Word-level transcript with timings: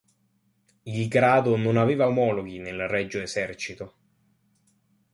Il 0.81 1.07
grado 1.07 1.55
non 1.57 1.77
aveva 1.77 2.07
omologhi 2.07 2.57
nel 2.57 2.87
Regio 2.87 3.19
Esercito. 3.21 3.93